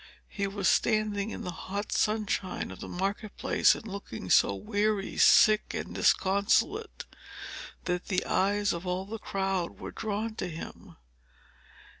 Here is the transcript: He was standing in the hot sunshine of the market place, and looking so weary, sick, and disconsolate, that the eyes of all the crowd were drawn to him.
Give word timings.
He 0.29 0.47
was 0.47 0.67
standing 0.67 1.29
in 1.29 1.43
the 1.43 1.51
hot 1.51 1.91
sunshine 1.91 2.71
of 2.71 2.79
the 2.79 2.87
market 2.87 3.37
place, 3.37 3.75
and 3.75 3.85
looking 3.85 4.31
so 4.31 4.55
weary, 4.55 5.15
sick, 5.15 5.75
and 5.75 5.93
disconsolate, 5.93 7.05
that 7.85 8.05
the 8.07 8.25
eyes 8.25 8.73
of 8.73 8.87
all 8.87 9.05
the 9.05 9.19
crowd 9.19 9.79
were 9.79 9.91
drawn 9.91 10.33
to 10.37 10.47
him. 10.49 10.95